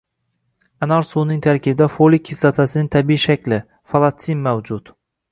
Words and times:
Anor 0.85 1.03
suvining 1.09 1.41
tarkibida 1.47 1.87
foliy 1.97 2.21
kislotasining 2.29 2.87
tabiiy 2.95 3.21
shakli– 3.25 3.59
folatsin 3.93 4.41
mavjud. 4.49 4.91